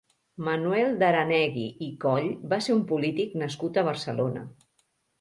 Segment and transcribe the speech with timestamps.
[0.45, 4.51] Manuel de Aranegui i Coll va ser un polític nascut a Barcelona.